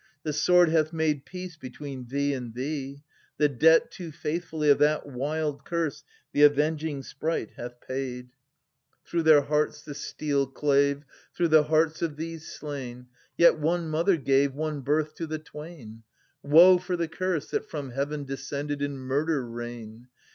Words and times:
—the 0.23 0.33
sword 0.33 0.69
hath 0.69 0.91
made 0.91 1.25
Peace 1.27 1.57
between 1.57 2.07
thee 2.07 2.33
and 2.33 2.55
thee: 2.55 3.03
the 3.37 3.47
debt 3.47 3.91
too 3.91 4.11
faithfully 4.11 4.67
Of 4.71 4.79
that 4.79 5.05
wild 5.05 5.63
Curse 5.63 6.03
the 6.33 6.41
Avenging 6.41 7.03
Sprite 7.03 7.51
hath 7.51 7.79
paid. 7.81 8.31
40 8.31 8.31
^SCHYLUS. 8.31 8.31
{Str. 8.31 8.95
2) 8.95 9.11
Through 9.11 9.23
their 9.23 9.41
hearts 9.43 9.81
the 9.83 9.93
steel 9.93 10.47
clave, 10.47 11.03
Through 11.35 11.47
the 11.49 11.63
hearts 11.65 12.01
of 12.01 12.15
these 12.17 12.47
slain; 12.51 13.09
Yet 13.37 13.59
one 13.59 13.89
mother 13.89 14.17
gave 14.17 14.55
One 14.55 14.81
birth 14.81 15.13
to 15.17 15.27
the 15.27 15.37
twain. 15.37 16.01
890 16.43 16.49
Woe 16.55 16.77
for 16.79 16.97
the 16.97 17.07
Curse 17.07 17.51
that 17.51 17.69
from 17.69 17.91
heaven 17.91 18.23
descended 18.23 18.81
in 18.81 18.97
murder 18.97 19.45
rain 19.47 20.07